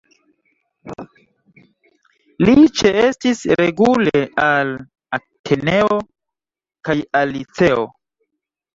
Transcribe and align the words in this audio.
Li 2.47 2.55
ĉeestis 2.81 3.43
regule 3.63 4.25
al 4.49 4.75
Ateneo 5.21 6.03
kaj 6.91 7.01
al 7.25 7.39
Liceo. 7.41 7.91